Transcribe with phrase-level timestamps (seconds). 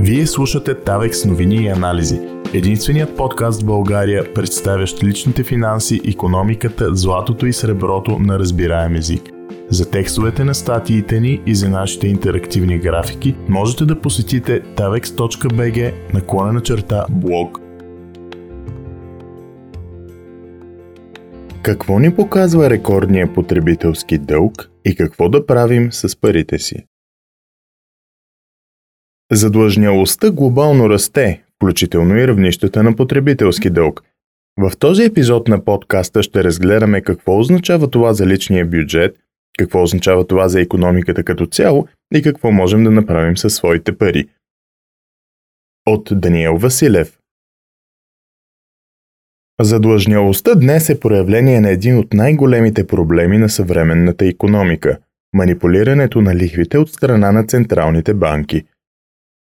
[0.00, 2.20] Вие слушате Тавекс новини и анализи.
[2.54, 9.22] Единственият подкаст в България, представящ личните финанси, економиката, златото и среброто на разбираем език.
[9.70, 16.52] За текстовете на статиите ни и за нашите интерактивни графики можете да посетите tavex.bg наклона
[16.52, 17.58] на черта блог.
[21.62, 26.86] Какво ни показва рекордния потребителски дълг и какво да правим с парите си?
[29.32, 34.02] Задлъжнялостта глобално расте, включително и равнищата на потребителски дълг.
[34.60, 39.16] В този епизод на подкаста ще разгледаме какво означава това за личния бюджет,
[39.58, 44.28] какво означава това за економиката като цяло и какво можем да направим със своите пари.
[45.86, 47.18] От Даниел Василев
[49.60, 54.98] Задлъжнялостта днес е проявление на един от най-големите проблеми на съвременната економика–
[55.32, 58.64] манипулирането на лихвите от страна на централните банки–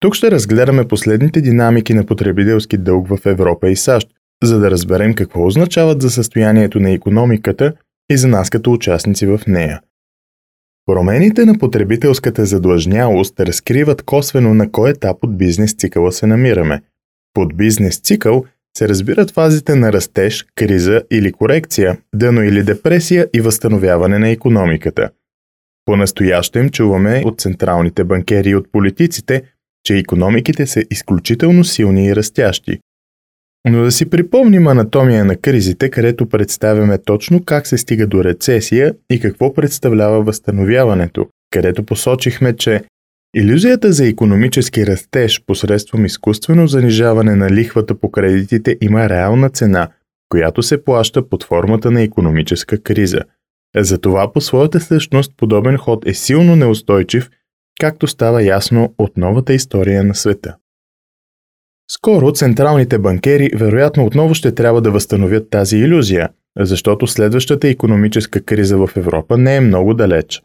[0.02, 4.08] тук ще разгледаме последните динамики на потребителски дълг в Европа и САЩ,
[4.42, 7.72] за да разберем какво означават за състоянието на економиката
[8.10, 9.80] и за нас като участници в нея.
[10.86, 16.82] Промените на потребителската задлъжнялост разкриват косвено на кой етап от бизнес цикъла се намираме.
[17.34, 18.44] Под бизнес цикъл
[18.78, 25.10] се разбират фазите на растеж, криза или корекция, дъно или депресия и възстановяване на економиката.
[25.84, 29.42] По-настоящем чуваме от централните банкери и от политиците,
[29.84, 32.78] че економиките са изключително силни и растящи.
[33.68, 38.94] Но да си припомним анатомия на кризите, където представяме точно как се стига до рецесия
[39.10, 42.84] и какво представлява възстановяването, където посочихме, че
[43.36, 49.88] иллюзията за економически растеж посредством изкуствено занижаване на лихвата по кредитите има реална цена,
[50.28, 53.20] която се плаща под формата на економическа криза.
[53.76, 57.30] Затова по своята същност подобен ход е силно неустойчив–
[57.80, 60.56] както става ясно от новата история на света.
[61.90, 66.28] Скоро централните банкери вероятно отново ще трябва да възстановят тази иллюзия,
[66.58, 70.42] защото следващата економическа криза в Европа не е много далеч.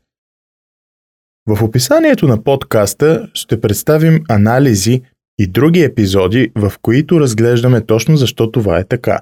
[1.47, 5.01] В описанието на подкаста ще представим анализи
[5.39, 9.19] и други епизоди, в които разглеждаме точно защо това е така.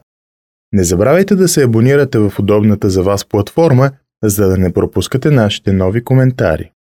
[0.74, 3.92] Не забравяйте да се абонирате в удобната за вас платформа,
[4.24, 6.72] за да не пропускате нашите нови коментари.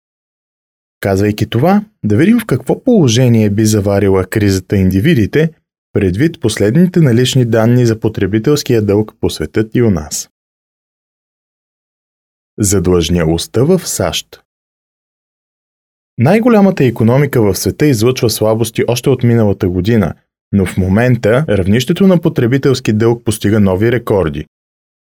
[1.05, 5.51] Казвайки това, да видим в какво положение би заварила кризата индивидите,
[5.93, 10.29] предвид последните налични данни за потребителския дълг по светът и у нас.
[12.59, 14.41] Задлъжнялостта в САЩ
[16.17, 20.13] Най-голямата економика в света излъчва слабости още от миналата година,
[20.51, 24.45] но в момента равнището на потребителски дълг постига нови рекорди.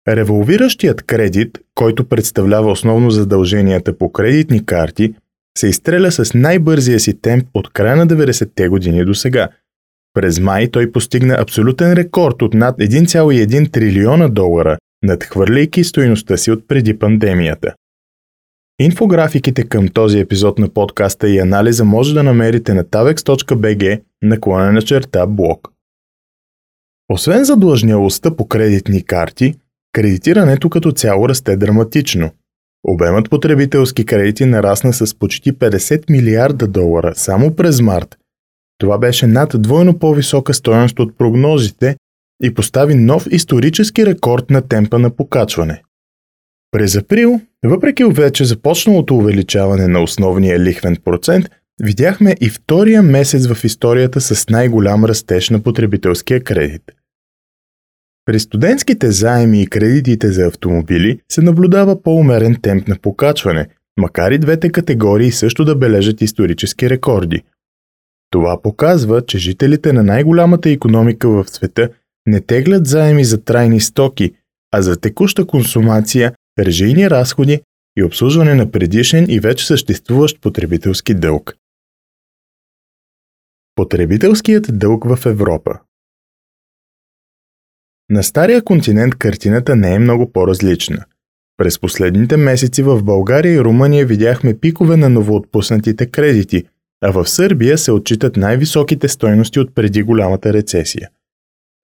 [0.07, 5.15] Револвиращият кредит, който представлява основно задълженията по кредитни карти–
[5.57, 9.49] се изстреля с най-бързия си темп от края на 90-те години до сега.
[10.13, 16.67] През май той постигна абсолютен рекорд от над 1,1 трилиона долара, надхвърляйки стоеността си от
[16.67, 17.73] преди пандемията.
[18.79, 24.81] Инфографиките към този епизод на подкаста и анализа може да намерите на tavex.bg наклона на
[24.81, 25.67] черта блог.
[27.09, 29.55] Освен задлъжнялостта по кредитни карти,
[29.93, 32.31] кредитирането като цяло расте драматично–
[32.87, 38.17] Обемът потребителски кредити нарасна с почти 50 милиарда долара само през март.
[38.77, 41.95] Това беше над двойно по-висока стоеност от прогнозите
[42.43, 45.81] и постави нов исторически рекорд на темпа на покачване.
[46.71, 51.45] През април, въпреки вече започналото увеличаване на основния лихвен процент,
[51.83, 56.83] видяхме и втория месец в историята с най-голям растеж на потребителския кредит–
[58.27, 63.67] при студентските заеми и кредитите за автомобили се наблюдава по-умерен темп на покачване,
[63.99, 67.43] макар и двете категории също да бележат исторически рекорди.
[68.29, 71.89] Това показва, че жителите на най-голямата економика в света
[72.25, 74.33] не теглят заеми за трайни стоки,
[74.71, 77.61] а за текуща консумация, режийни разходи
[77.97, 81.55] и обслужване на предишен и вече съществуващ потребителски дълг.
[83.75, 85.79] Потребителският дълг в Европа
[88.09, 91.05] на стария континент картината не е много по-различна.
[91.57, 96.63] През последните месеци в България и Румъния видяхме пикове на новоотпуснатите кредити,
[97.01, 101.09] а в Сърбия се отчитат най-високите стойности от преди голямата рецесия.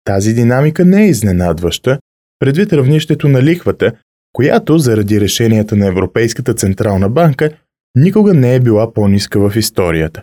[0.05, 1.99] Тази динамика не е изненадваща,
[2.39, 3.93] предвид равнището на лихвата,
[4.33, 7.51] която, заради решенията на Европейската Централна банка,
[7.95, 10.23] никога не е била по-ниска в историята.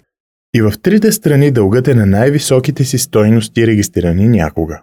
[0.54, 4.82] И в трите страни дългът е на най-високите си стойности регистрирани някога.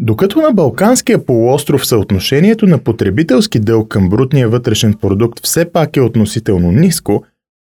[0.00, 6.00] Докато на Балканския полуостров съотношението на потребителски дълг към брутния вътрешен продукт все пак е
[6.00, 7.24] относително ниско,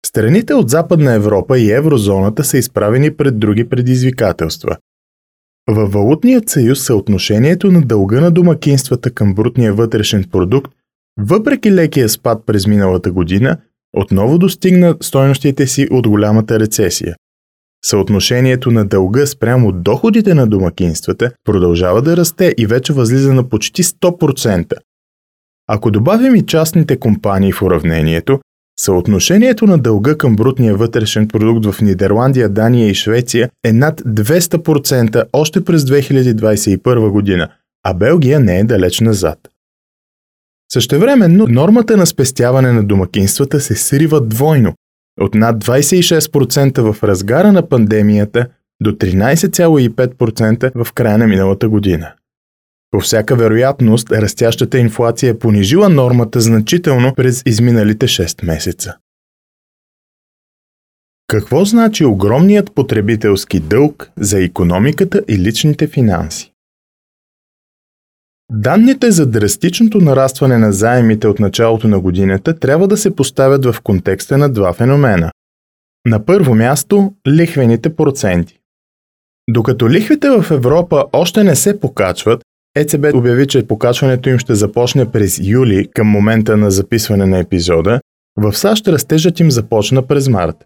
[0.07, 4.77] Страните от Западна Европа и еврозоната са изправени пред други предизвикателства.
[5.71, 10.73] Във валутният съюз съотношението на дълга на домакинствата към брутния вътрешен продукт,
[11.19, 13.57] въпреки лекия спад през миналата година,
[13.97, 17.17] отново достигна стойностите си от голямата рецесия.
[17.85, 23.83] Съотношението на дълга спрямо доходите на домакинствата продължава да расте и вече възлиза на почти
[23.83, 24.75] 100%.
[25.69, 28.41] Ако добавим и частните компании в уравнението,
[28.81, 35.25] съотношението на дълга към брутния вътрешен продукт в Нидерландия, Дания и Швеция е над 200%
[35.33, 37.49] още през 2021 година,
[37.85, 39.39] а Белгия не е далеч назад.
[40.73, 44.75] Същевременно нормата на спестяване на домакинствата се срива двойно
[45.21, 48.47] от над 26% в разгара на пандемията
[48.83, 52.13] до 13,5% в края на миналата година.
[52.91, 58.97] По всяка вероятност, растящата инфлация е понижила нормата значително през изминалите 6 месеца.
[61.27, 66.50] Какво значи огромният потребителски дълг за економиката и личните финанси?
[68.53, 73.81] Данните за драстичното нарастване на заемите от началото на годината трябва да се поставят в
[73.81, 75.31] контекста на два феномена.
[76.07, 78.59] На първо място– лихвените проценти.
[79.51, 82.43] Докато лихвите в Европа още не се покачват,
[82.77, 88.01] ЕЦБ обяви, че покачването им ще започне през юли към момента на записване на епизода,
[88.37, 90.57] в САЩ растежът им започна през март.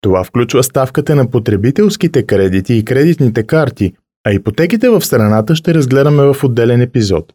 [0.00, 3.92] Това включва ставката на потребителските кредити и кредитните карти,
[4.26, 7.32] а ипотеките в страната ще разгледаме в отделен епизод.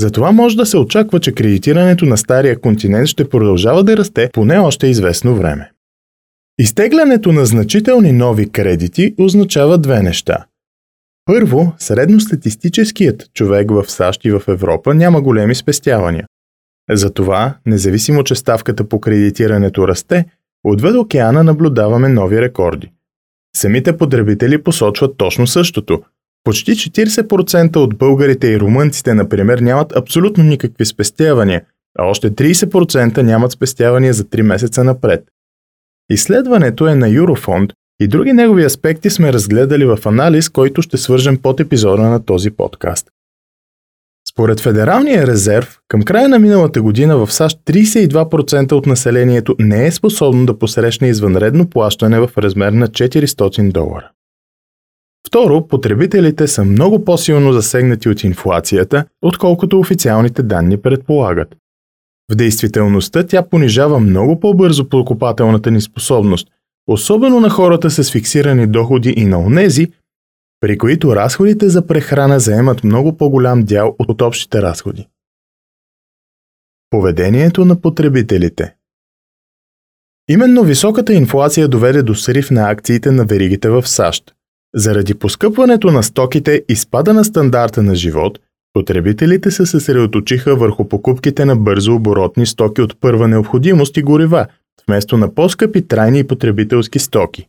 [0.00, 4.58] Затова може да се очаква, че кредитирането на стария континент ще продължава да расте поне
[4.58, 5.70] още известно време.
[6.58, 10.46] Изтеглянето на значителни нови кредити означава две неща.
[11.24, 16.26] Първо, средностатистическият човек в САЩ и в Европа няма големи спестявания.
[16.90, 20.24] Затова, независимо че ставката по кредитирането расте,
[20.64, 22.93] отвъд океана наблюдаваме нови рекорди.
[23.56, 26.02] Самите потребители посочват точно същото.
[26.44, 31.64] Почти 40% от българите и румънците, например, нямат абсолютно никакви спестявания,
[31.98, 35.24] а още 30% нямат спестявания за 3 месеца напред.
[36.10, 41.38] Изследването е на Юрофонд и други негови аспекти сме разгледали в анализ, който ще свържем
[41.38, 43.08] под епизода на този подкаст.
[44.36, 49.90] Според Федералния резерв, към края на миналата година в САЩ 32% от населението не е
[49.90, 54.10] способно да посрещне извънредно плащане в размер на 400 долара.
[55.26, 61.56] Второ, потребителите са много по-силно засегнати от инфлацията, отколкото официалните данни предполагат.
[62.32, 66.48] В действителността тя понижава много по-бързо покупателната ни способност,
[66.86, 69.88] особено на хората с фиксирани доходи и на онези,
[70.64, 75.08] при които разходите за прехрана заемат много по-голям дял от общите разходи.
[76.90, 78.74] Поведението на потребителите
[80.28, 84.34] Именно високата инфлация доведе до срив на акциите на веригите в САЩ.
[84.74, 88.38] Заради поскъпването на стоките и спада на стандарта на живот,
[88.72, 94.46] потребителите се съсредоточиха върху покупките на бързо оборотни стоки от първа необходимост и горива,
[94.86, 97.48] вместо на по-скъпи трайни и потребителски стоки.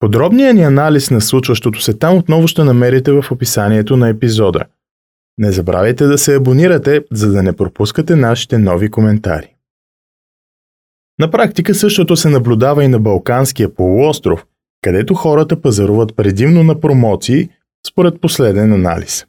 [0.00, 4.64] Подробният ни анализ на случващото се там отново ще намерите в описанието на епизода.
[5.38, 9.54] Не забравяйте да се абонирате, за да не пропускате нашите нови коментари.
[11.18, 14.46] На практика същото се наблюдава и на Балканския полуостров,
[14.82, 17.48] където хората пазаруват предимно на промоции,
[17.86, 19.26] според последен анализ.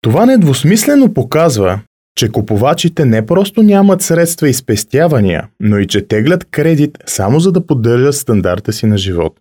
[0.00, 1.80] Това недвусмислено показва,
[2.16, 7.52] че купувачите не просто нямат средства и спестявания, но и че теглят кредит само за
[7.52, 9.40] да поддържат стандарта си на живот.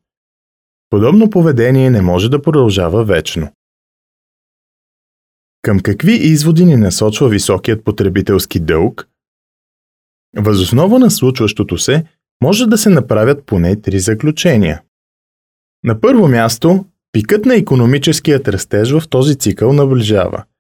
[0.90, 3.52] Подобно поведение не може да продължава вечно.
[5.62, 9.08] Към какви изводи ни насочва високият потребителски дълг?
[10.38, 12.06] Възоснова на случващото се
[12.44, 14.82] може да се направят поне три заключения.
[15.84, 20.44] На първо място, пикът на економическият растеж в този цикъл наближава–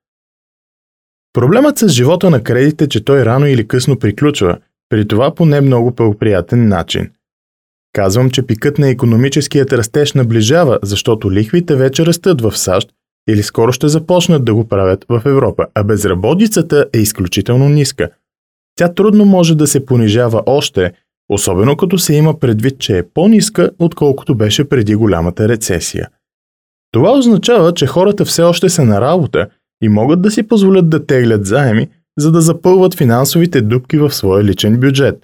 [1.36, 4.58] Проблемът с живота на кредит е, че той рано или късно приключва,
[4.89, 7.10] при това по не много благоприятен начин.
[7.94, 12.89] Казвам, че пикът на економическият растеж наближава, защото лихвите вече растат в САЩ
[13.30, 18.10] или скоро ще започнат да го правят в Европа, а безработицата е изключително ниска.
[18.75, 20.92] Тя трудно може да се понижава още,
[21.30, 26.10] особено като се има предвид, че е по-ниска, отколкото беше преди голямата рецесия.
[26.92, 29.48] Това означава, че хората все още са на работа
[29.84, 34.44] и могат да си позволят да теглят заеми, за да запълват финансовите дупки в своя
[34.44, 35.24] личен бюджет.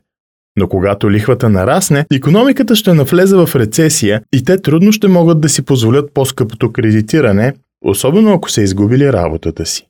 [0.59, 5.49] Но когато лихвата нарасне, економиката ще навлезе в рецесия и те трудно ще могат да
[5.49, 7.53] си позволят по-скъпото кредитиране,
[7.85, 9.87] особено ако са изгубили работата си.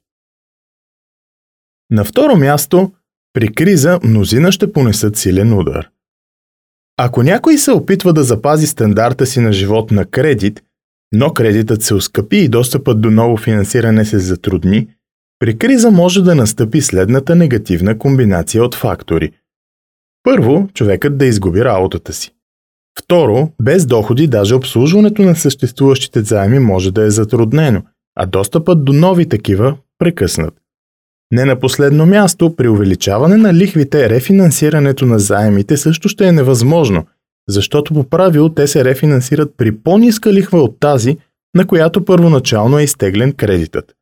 [1.92, 2.92] На второ място,
[3.34, 5.90] При криза мнозина ще понесат силен удар.
[6.98, 10.64] Ако някой се опитва да запази стандарта си на живот на кредит,
[11.12, 14.88] но кредитът се оскъпи и достъпът до ново финансиране се затрудни,
[15.40, 19.32] при криза може да настъпи следната негативна комбинация от фактори.
[20.24, 22.34] Първо, човекът да изгуби работата си.
[23.00, 27.84] Второ, без доходи даже обслужването на съществуващите заеми може да е затруднено,
[28.16, 30.54] а достъпът до нови такива прекъснат.
[31.32, 37.06] Не на последно място, при увеличаване на лихвите, рефинансирането на заемите също ще е невъзможно,
[37.50, 41.18] защото по правило те се рефинансират при по-ниска лихва от тази,
[41.56, 43.96] на която първоначално е изтеглен кредитът.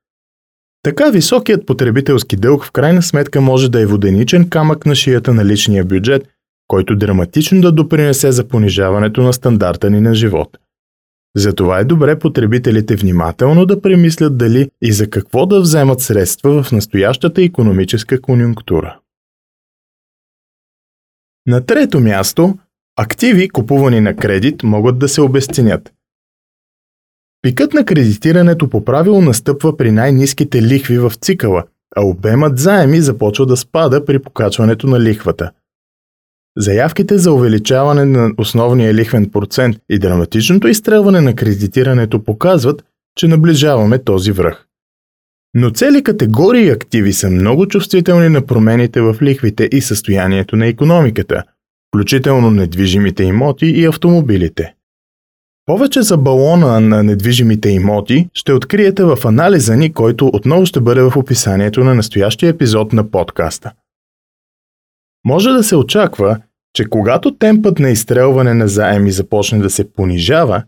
[0.84, 5.46] Така високият потребителски дълг в крайна сметка може да е воденичен камък на шията на
[5.46, 6.28] личния бюджет,
[6.68, 10.58] който драматично да допринесе за понижаването на стандарта ни на живот.
[11.36, 16.72] Затова е добре потребителите внимателно да премислят дали и за какво да вземат средства в
[16.72, 19.00] настоящата економическа конюнктура.
[21.48, 22.58] На трето място,
[23.02, 25.94] активи, купувани на кредит, могат да се обесценят.
[27.42, 31.64] Пикът на кредитирането по правило настъпва при най-низките лихви в цикъла,
[31.96, 35.52] а обемът заеми започва да спада при покачването на лихвата.
[36.58, 44.04] Заявките за увеличаване на основния лихвен процент и драматичното изстрелване на кредитирането показват, че наближаваме
[44.04, 44.66] този връх.
[45.54, 51.44] Но цели категории активи са много чувствителни на промените в лихвите и състоянието на економиката,
[51.90, 54.76] включително недвижимите имоти и автомобилите.
[55.66, 61.02] Повече за балона на недвижимите имоти ще откриете в анализа ни, който отново ще бъде
[61.02, 63.72] в описанието на настоящия епизод на подкаста.
[65.26, 66.42] Може да се очаква,
[66.74, 70.64] че когато темпът на изстрелване на заеми започне да се понижава,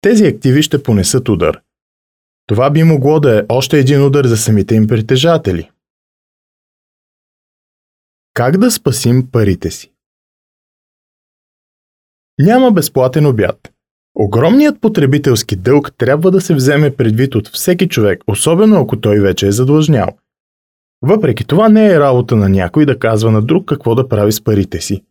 [0.00, 1.60] тези активи ще понесат удар.
[2.46, 5.70] Това би могло да е още един удар за самите им притежатели.
[8.34, 9.92] Как да спасим парите си?
[12.38, 13.72] Няма безплатен обяд.
[14.14, 19.46] Огромният потребителски дълг трябва да се вземе предвид от всеки човек, особено ако той вече
[19.46, 20.08] е задлъжнял.
[21.02, 24.44] Въпреки това не е работа на някой да казва на друг какво да прави с
[24.44, 25.04] парите си.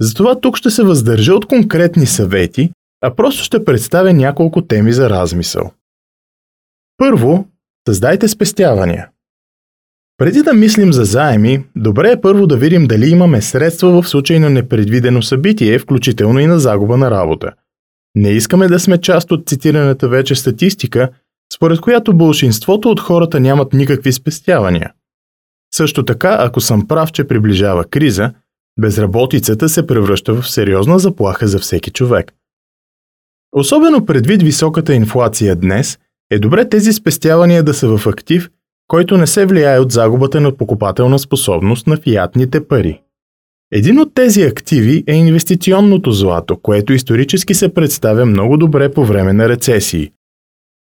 [0.00, 5.10] Затова тук ще се въздържа от конкретни съвети, а просто ще представя няколко теми за
[5.10, 5.70] размисъл.
[6.96, 7.48] Първо,
[7.88, 9.08] създайте спестявания.
[10.22, 14.38] Преди да мислим за заеми, добре е първо да видим дали имаме средства в случай
[14.38, 17.52] на непредвидено събитие, включително и на загуба на работа.
[18.14, 21.08] Не искаме да сме част от цитираната вече статистика,
[21.54, 24.92] според която бълшинството от хората нямат никакви спестявания.
[25.74, 28.32] Също така, ако съм прав, че приближава криза,
[28.80, 32.32] Безработицата се превръща в сериозна заплаха за всеки човек.
[33.52, 35.98] Особено предвид високата инфлация днес,
[36.30, 38.50] е добре тези спестявания да са в актив,
[38.92, 43.00] който не се влияе от загубата на покупателна способност на фиатните пари.
[43.72, 49.32] Един от тези активи е инвестиционното злато, което исторически се представя много добре по време
[49.32, 50.10] на рецесии.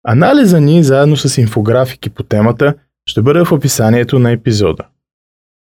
[0.08, 2.74] Анализа ни, заедно с инфографики по темата,
[3.06, 4.84] ще бъде в описанието на епизода.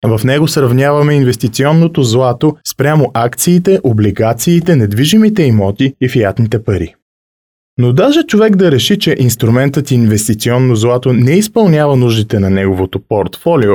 [0.07, 6.95] В него сравняваме инвестиционното злато спрямо акциите, облигациите, недвижимите имоти и фиатните пари.
[7.79, 13.75] Но даже човек да реши, че инструментът инвестиционно злато не изпълнява нуждите на неговото портфолио,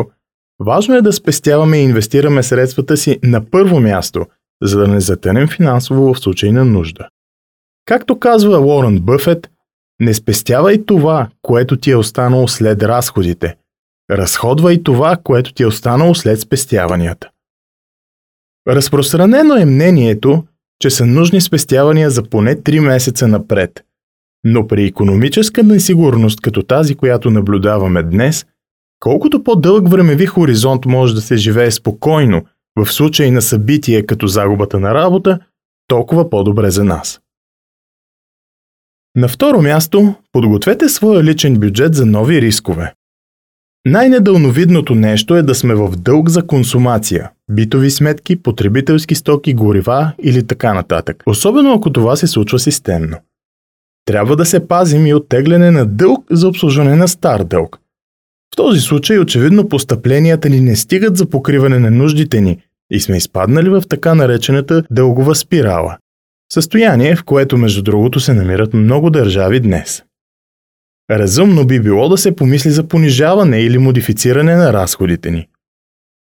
[0.60, 4.26] важно е да спестяваме и инвестираме средствата си на първо място,
[4.64, 7.08] за да не затънем финансово в случай на нужда.
[7.86, 9.50] Както казва Уорън Бъфет,
[10.00, 13.56] не спестявай това, което ти е останало след разходите,
[14.12, 17.30] Разходвай това, което ти е останало след спестяванията.
[18.68, 20.44] Разпространено е мнението,
[20.80, 23.84] че са нужни спестявания за поне 3 месеца напред.
[24.44, 28.46] Но при економическа несигурност като тази, която наблюдаваме днес,
[29.00, 32.46] колкото по-дълъг времеви хоризонт може да се живее спокойно
[32.76, 35.40] в случай на събитие като загубата на работа,
[35.88, 37.22] толкова по-добре за нас.
[39.16, 42.94] На второ място, подгответе своя личен бюджет за нови рискове.
[43.86, 50.48] Най-недълновидното нещо е да сме в дълг за консумация– битови сметки, потребителски стоки, горива или
[50.48, 51.24] така нататък.
[51.26, 53.18] Особено ако това се случва системно.
[54.06, 57.78] Трябва да се пазим и от тегляне на дълг за обслужване на стар дълг.
[58.54, 62.58] В този случай очевидно постъпленията ни не стигат за покриване на нуждите ни
[62.92, 65.98] и сме изпаднали в така наречената дългова спирала.
[66.54, 70.04] Състояние, в което между другото се намират много държави днес.
[71.12, 75.48] Разумно би било да се помисли за понижаване или модифициране на разходите ни.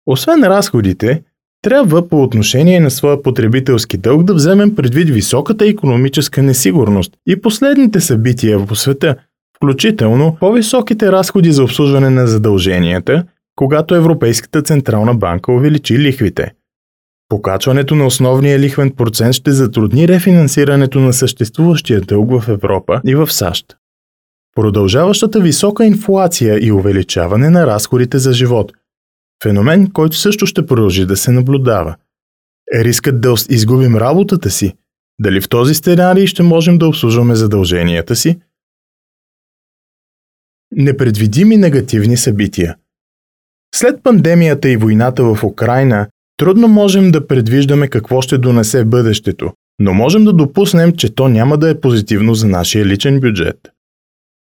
[0.07, 1.23] Освен разходите,
[1.65, 8.01] трябва по отношение на своя потребителски дълг да вземем предвид високата економическа несигурност и последните
[8.01, 9.17] събития по света,
[9.57, 13.25] включително по-високите разходи за обслужване на задълженията
[13.57, 16.53] когато Европейската централна банка увеличи лихвите.
[17.29, 23.33] Покачването на основния лихвен процент ще затрудни рефинансирането на съществуващия дълг в Европа и в
[23.33, 23.77] САЩ.
[24.57, 28.73] Продължаващата висока инфлация и увеличаване на разходите за живот–
[29.43, 31.97] феномен, който също ще продължи да се наблюдава.
[32.75, 34.75] Е рискът да изгубим работата си.
[35.21, 38.39] Дали в този сценарий ще можем да обслужваме задълженията си?
[40.73, 42.77] Непредвидими негативни събития.
[43.75, 49.95] След пандемията и войната в Украина, трудно можем да предвиждаме какво ще донесе бъдещето, но
[49.95, 53.74] можем да допуснем, че то няма да е позитивно за нашия личен бюджет.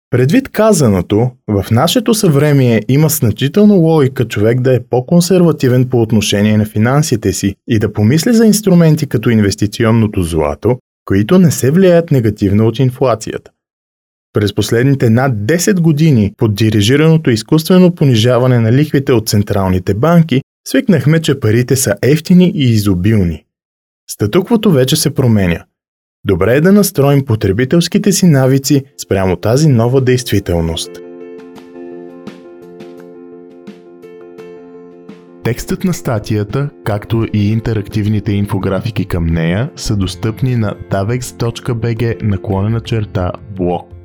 [0.10, 6.66] Предвид казаното, в нашето съвремие има значително логика човек да е по-консервативен по отношение на
[6.66, 12.68] финансите си и да помисли за инструменти като инвестиционното злато, които не се влияят негативно
[12.68, 13.52] от инфлацията.
[14.34, 21.22] През последните над 10 години под дирижираното изкуствено понижаване на лихвите от централните банки, свикнахме,
[21.22, 23.44] че парите са ефтини и изобилни.
[24.10, 25.64] Статуквото вече се променя.
[26.26, 30.92] Добре е да настроим потребителските си навици спрямо тази нова действителност.
[35.44, 43.32] Текстът на статията, както и интерактивните инфографики към нея са достъпни на davex.bg наклонена черта
[43.58, 43.97] блог.